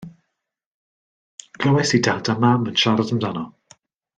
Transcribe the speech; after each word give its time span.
Glywais 1.59 1.93
i 1.99 2.01
dad 2.09 2.33
a 2.33 2.37
mam 2.47 2.67
yn 2.73 2.81
siarad 2.85 3.17
amdano. 3.17 3.49